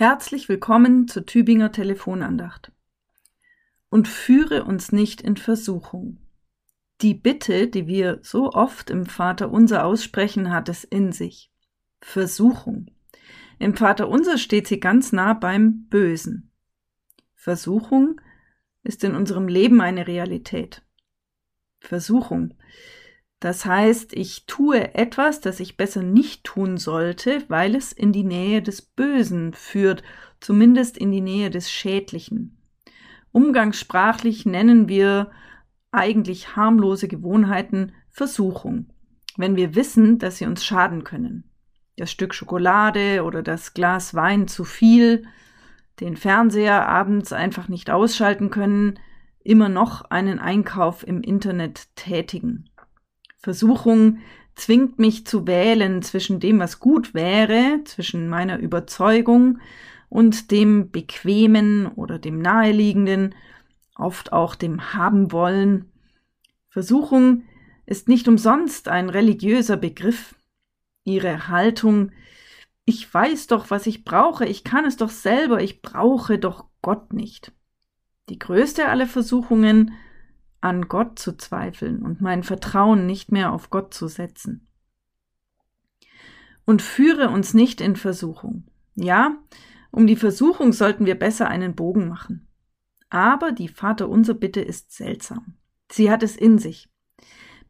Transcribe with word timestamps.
Herzlich 0.00 0.48
willkommen 0.48 1.08
zur 1.08 1.26
Tübinger 1.26 1.72
Telefonandacht. 1.72 2.70
Und 3.90 4.06
führe 4.06 4.62
uns 4.62 4.92
nicht 4.92 5.20
in 5.20 5.36
Versuchung. 5.36 6.18
Die 7.00 7.14
Bitte, 7.14 7.66
die 7.66 7.88
wir 7.88 8.20
so 8.22 8.52
oft 8.52 8.90
im 8.90 9.06
Vater 9.06 9.50
unser 9.50 9.84
aussprechen, 9.84 10.52
hat 10.52 10.68
es 10.68 10.84
in 10.84 11.10
sich. 11.10 11.50
Versuchung. 12.00 12.92
Im 13.58 13.74
Vater 13.74 14.08
unser 14.08 14.38
steht 14.38 14.68
sie 14.68 14.78
ganz 14.78 15.10
nah 15.10 15.32
beim 15.32 15.88
Bösen. 15.88 16.52
Versuchung 17.34 18.20
ist 18.84 19.02
in 19.02 19.16
unserem 19.16 19.48
Leben 19.48 19.80
eine 19.80 20.06
Realität. 20.06 20.80
Versuchung. 21.80 22.54
Das 23.40 23.64
heißt, 23.64 24.14
ich 24.14 24.46
tue 24.46 24.94
etwas, 24.94 25.40
das 25.40 25.60
ich 25.60 25.76
besser 25.76 26.02
nicht 26.02 26.42
tun 26.42 26.76
sollte, 26.76 27.44
weil 27.48 27.76
es 27.76 27.92
in 27.92 28.12
die 28.12 28.24
Nähe 28.24 28.62
des 28.62 28.82
Bösen 28.82 29.52
führt, 29.52 30.02
zumindest 30.40 30.98
in 30.98 31.12
die 31.12 31.20
Nähe 31.20 31.50
des 31.50 31.70
Schädlichen. 31.70 32.58
Umgangssprachlich 33.30 34.44
nennen 34.44 34.88
wir 34.88 35.30
eigentlich 35.92 36.56
harmlose 36.56 37.06
Gewohnheiten 37.06 37.92
Versuchung, 38.10 38.86
wenn 39.36 39.54
wir 39.54 39.76
wissen, 39.76 40.18
dass 40.18 40.38
sie 40.38 40.46
uns 40.46 40.64
schaden 40.64 41.04
können. 41.04 41.44
Das 41.96 42.10
Stück 42.10 42.34
Schokolade 42.34 43.22
oder 43.24 43.42
das 43.42 43.74
Glas 43.74 44.14
Wein 44.14 44.48
zu 44.48 44.64
viel, 44.64 45.24
den 46.00 46.16
Fernseher 46.16 46.88
abends 46.88 47.32
einfach 47.32 47.68
nicht 47.68 47.90
ausschalten 47.90 48.50
können, 48.50 48.98
immer 49.44 49.68
noch 49.68 50.02
einen 50.10 50.38
Einkauf 50.40 51.06
im 51.06 51.22
Internet 51.22 51.94
tätigen. 51.96 52.68
Versuchung 53.48 54.18
zwingt 54.56 54.98
mich 54.98 55.26
zu 55.26 55.46
wählen 55.46 56.02
zwischen 56.02 56.38
dem, 56.38 56.58
was 56.58 56.80
gut 56.80 57.14
wäre, 57.14 57.80
zwischen 57.86 58.28
meiner 58.28 58.58
Überzeugung 58.58 59.58
und 60.10 60.50
dem 60.50 60.90
Bequemen 60.90 61.86
oder 61.86 62.18
dem 62.18 62.40
Naheliegenden, 62.40 63.34
oft 63.96 64.34
auch 64.34 64.54
dem 64.54 64.92
Haben 64.92 65.32
wollen. 65.32 65.90
Versuchung 66.68 67.44
ist 67.86 68.06
nicht 68.06 68.28
umsonst 68.28 68.88
ein 68.88 69.08
religiöser 69.08 69.78
Begriff. 69.78 70.34
Ihre 71.04 71.48
Haltung, 71.48 72.12
ich 72.84 73.14
weiß 73.14 73.46
doch, 73.46 73.70
was 73.70 73.86
ich 73.86 74.04
brauche, 74.04 74.44
ich 74.44 74.62
kann 74.62 74.84
es 74.84 74.98
doch 74.98 75.08
selber, 75.08 75.62
ich 75.62 75.80
brauche 75.80 76.38
doch 76.38 76.66
Gott 76.82 77.14
nicht. 77.14 77.52
Die 78.28 78.38
größte 78.38 78.88
aller 78.88 79.06
Versuchungen 79.06 79.94
an 80.60 80.88
Gott 80.88 81.18
zu 81.18 81.36
zweifeln 81.36 82.02
und 82.02 82.20
mein 82.20 82.42
Vertrauen 82.42 83.06
nicht 83.06 83.30
mehr 83.32 83.52
auf 83.52 83.70
Gott 83.70 83.94
zu 83.94 84.08
setzen. 84.08 84.66
Und 86.64 86.82
führe 86.82 87.30
uns 87.30 87.54
nicht 87.54 87.80
in 87.80 87.96
Versuchung. 87.96 88.64
Ja, 88.94 89.38
um 89.90 90.06
die 90.06 90.16
Versuchung 90.16 90.72
sollten 90.72 91.06
wir 91.06 91.18
besser 91.18 91.48
einen 91.48 91.74
Bogen 91.74 92.08
machen. 92.08 92.46
Aber 93.10 93.52
die 93.52 93.68
Vaterunser 93.68 94.34
Bitte 94.34 94.60
ist 94.60 94.92
seltsam. 94.92 95.54
Sie 95.90 96.10
hat 96.10 96.22
es 96.22 96.36
in 96.36 96.58
sich. 96.58 96.90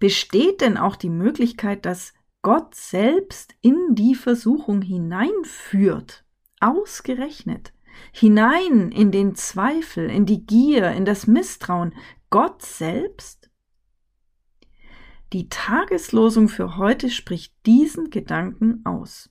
Besteht 0.00 0.60
denn 0.60 0.76
auch 0.76 0.96
die 0.96 1.10
Möglichkeit, 1.10 1.86
dass 1.86 2.12
Gott 2.42 2.74
selbst 2.74 3.54
in 3.60 3.94
die 3.94 4.14
Versuchung 4.14 4.82
hineinführt? 4.82 6.24
Ausgerechnet 6.60 7.72
hinein 8.12 8.90
in 8.90 9.10
den 9.10 9.34
Zweifel, 9.34 10.10
in 10.10 10.26
die 10.26 10.46
Gier, 10.46 10.92
in 10.92 11.04
das 11.04 11.26
Misstrauen, 11.26 11.94
Gott 12.30 12.60
selbst? 12.60 13.50
Die 15.32 15.48
Tageslosung 15.48 16.48
für 16.48 16.76
heute 16.76 17.08
spricht 17.08 17.54
diesen 17.64 18.10
Gedanken 18.10 18.84
aus. 18.84 19.30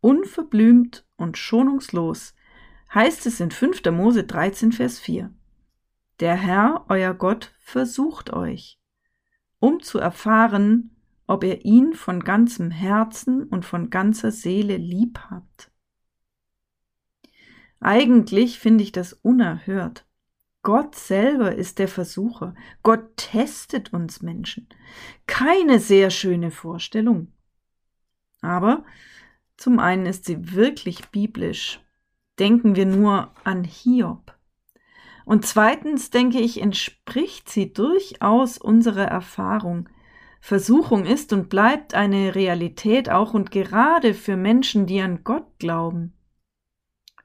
Unverblümt 0.00 1.06
und 1.16 1.38
schonungslos 1.38 2.34
heißt 2.92 3.24
es 3.24 3.40
in 3.40 3.50
5. 3.50 3.84
Mose 3.92 4.24
13, 4.24 4.72
Vers 4.72 4.98
4. 4.98 5.32
Der 6.20 6.34
Herr, 6.34 6.84
euer 6.90 7.14
Gott, 7.14 7.54
versucht 7.58 8.30
euch, 8.34 8.78
um 9.58 9.80
zu 9.80 9.98
erfahren, 9.98 10.96
ob 11.26 11.42
ihr 11.42 11.64
ihn 11.64 11.94
von 11.94 12.20
ganzem 12.20 12.70
Herzen 12.70 13.44
und 13.44 13.64
von 13.64 13.88
ganzer 13.88 14.30
Seele 14.30 14.76
lieb 14.76 15.20
habt. 15.30 15.70
Eigentlich 17.78 18.58
finde 18.58 18.84
ich 18.84 18.92
das 18.92 19.14
unerhört. 19.14 20.06
Gott 20.62 20.94
selber 20.94 21.54
ist 21.54 21.78
der 21.78 21.88
Versucher. 21.88 22.54
Gott 22.82 23.16
testet 23.16 23.92
uns 23.92 24.20
Menschen. 24.20 24.68
Keine 25.26 25.78
sehr 25.80 26.10
schöne 26.10 26.50
Vorstellung. 26.50 27.32
Aber 28.42 28.84
zum 29.56 29.78
einen 29.78 30.06
ist 30.06 30.26
sie 30.26 30.54
wirklich 30.54 31.08
biblisch. 31.08 31.80
Denken 32.38 32.76
wir 32.76 32.86
nur 32.86 33.32
an 33.44 33.64
Hiob. 33.64 34.34
Und 35.24 35.46
zweitens 35.46 36.10
denke 36.10 36.40
ich, 36.40 36.60
entspricht 36.60 37.48
sie 37.48 37.72
durchaus 37.72 38.58
unserer 38.58 39.04
Erfahrung. 39.04 39.88
Versuchung 40.40 41.04
ist 41.04 41.32
und 41.32 41.48
bleibt 41.50 41.94
eine 41.94 42.34
Realität 42.34 43.10
auch 43.10 43.34
und 43.34 43.50
gerade 43.50 44.14
für 44.14 44.36
Menschen, 44.36 44.86
die 44.86 45.00
an 45.00 45.22
Gott 45.22 45.58
glauben. 45.58 46.14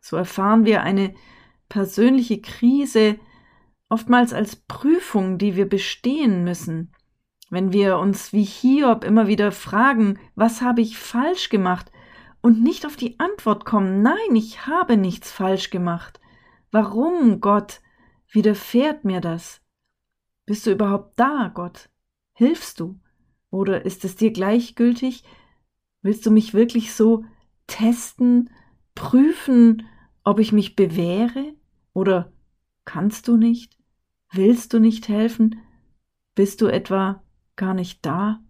So 0.01 0.18
erfahren 0.18 0.66
wir 0.66 0.84
eine 0.84 1.16
persönliche 1.69 2.41
Krise 2.41 3.19
oftmals 3.89 4.33
als 4.33 4.55
Prüfung, 4.55 5.37
die 5.37 5.55
wir 5.55 5.67
bestehen 5.67 6.43
müssen. 6.43 6.91
Wenn 7.49 7.71
wir 7.71 7.99
uns 7.99 8.33
wie 8.33 8.43
Hiob 8.43 9.03
immer 9.03 9.27
wieder 9.27 9.51
fragen, 9.51 10.19
was 10.35 10.61
habe 10.61 10.81
ich 10.81 10.97
falsch 10.97 11.49
gemacht, 11.49 11.91
und 12.41 12.61
nicht 12.61 12.85
auf 12.85 12.95
die 12.95 13.19
Antwort 13.19 13.65
kommen, 13.65 14.03
nein, 14.03 14.35
ich 14.35 14.67
habe 14.67 14.97
nichts 14.97 15.31
falsch 15.31 15.71
gemacht. 15.71 16.19
Warum, 16.69 17.41
Gott, 17.41 17.81
widerfährt 18.31 19.03
mir 19.03 19.19
das? 19.19 19.61
Bist 20.45 20.67
du 20.67 20.71
überhaupt 20.71 21.19
da, 21.19 21.51
Gott? 21.51 21.89
Hilfst 22.33 22.79
du? 22.79 22.99
Oder 23.49 23.83
ist 23.83 24.05
es 24.05 24.15
dir 24.15 24.31
gleichgültig? 24.31 25.23
Willst 26.03 26.23
du 26.25 26.29
mich 26.29 26.53
wirklich 26.53 26.93
so 26.93 27.25
testen, 27.65 28.51
prüfen, 28.93 29.87
ob 30.25 30.40
ich 30.40 30.52
mich 30.52 30.75
bewähre? 30.75 31.53
Oder 31.94 32.34
kannst 32.84 33.30
du 33.30 33.38
nicht? 33.38 33.78
Willst 34.31 34.74
du 34.74 34.80
nicht 34.80 35.08
helfen? 35.08 35.62
Bist 36.34 36.59
du 36.59 36.68
etwa 36.68 37.24
gar 37.56 37.74
nicht 37.74 38.06
da? 38.06 38.41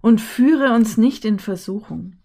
Und 0.00 0.20
führe 0.20 0.72
uns 0.74 0.96
nicht 0.96 1.24
in 1.24 1.40
Versuchung. 1.40 2.16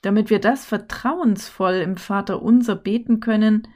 Damit 0.00 0.30
wir 0.30 0.38
das 0.38 0.64
vertrauensvoll 0.64 1.74
im 1.74 1.96
Vater 1.96 2.40
unser 2.40 2.76
beten 2.76 3.20
können, 3.20 3.68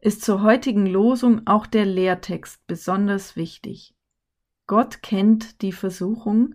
ist 0.00 0.22
zur 0.22 0.42
heutigen 0.42 0.86
Losung 0.86 1.46
auch 1.46 1.66
der 1.66 1.86
Lehrtext 1.86 2.66
besonders 2.66 3.36
wichtig. 3.36 3.94
Gott 4.66 5.02
kennt 5.02 5.62
die 5.62 5.72
Versuchung 5.72 6.54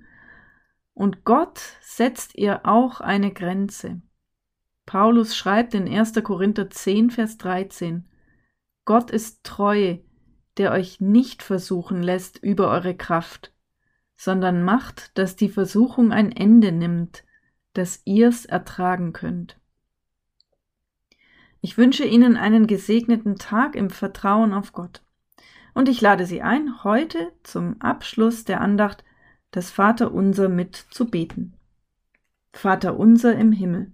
und 0.94 1.24
Gott 1.24 1.60
setzt 1.82 2.36
ihr 2.36 2.66
auch 2.66 3.02
eine 3.02 3.34
Grenze. 3.34 4.02
Paulus 4.86 5.36
schreibt 5.36 5.74
in 5.74 5.88
1. 5.88 6.14
Korinther 6.24 6.70
10, 6.70 7.10
Vers 7.10 7.38
13, 7.38 8.06
Gott 8.86 9.12
ist 9.12 9.44
treu, 9.44 9.98
der 10.58 10.72
euch 10.72 11.00
nicht 11.00 11.42
versuchen 11.42 12.04
lässt 12.04 12.38
über 12.38 12.70
eure 12.70 12.96
Kraft, 12.96 13.54
sondern 14.16 14.64
macht, 14.64 15.18
dass 15.18 15.36
die 15.36 15.50
Versuchung 15.50 16.12
ein 16.12 16.32
Ende 16.32 16.72
nimmt, 16.72 17.24
dass 17.74 18.02
ihr's 18.06 18.46
ertragen 18.46 19.14
könnt. 19.14 19.58
Ich 21.62 21.78
wünsche 21.78 22.04
Ihnen 22.04 22.36
einen 22.36 22.68
gesegneten 22.68 23.38
Tag 23.38 23.76
im 23.76 23.90
Vertrauen 23.90 24.54
auf 24.54 24.74
Gott. 24.74 25.02
Und 25.74 25.88
ich 25.88 26.02
lade 26.02 26.26
Sie 26.26 26.42
ein, 26.42 26.84
heute 26.84 27.32
zum 27.42 27.82
Abschluss 27.82 28.44
der 28.44 28.60
Andacht 28.60 29.04
das 29.52 29.72
Vaterunser 29.72 30.50
mit 30.50 30.76
zu 30.76 31.10
beten. 31.10 31.54
Vater 32.52 33.00
unser 33.00 33.36
im 33.36 33.54
Himmel 33.54 33.94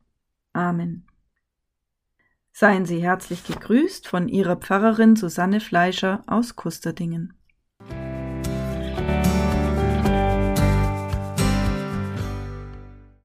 Amen. 0.53 1.07
Seien 2.51 2.85
Sie 2.85 3.01
herzlich 3.01 3.45
gegrüßt 3.45 4.07
von 4.07 4.27
Ihrer 4.27 4.57
Pfarrerin 4.57 5.15
Susanne 5.15 5.61
Fleischer 5.61 6.23
aus 6.27 6.55
Kusterdingen. 6.55 7.40